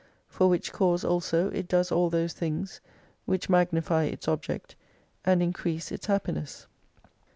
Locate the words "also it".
1.05-1.67